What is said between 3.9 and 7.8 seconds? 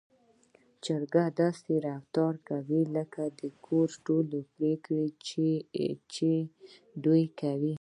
ټولې پرېکړې چې دوی کوي.